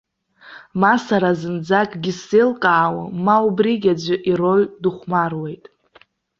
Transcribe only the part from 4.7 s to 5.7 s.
дыхәмаруеит.